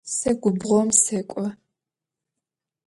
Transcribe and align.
Se 0.15 0.31
gubğom 0.41 0.89
sek'o. 1.03 1.45